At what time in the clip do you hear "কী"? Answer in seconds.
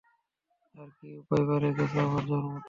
0.97-1.07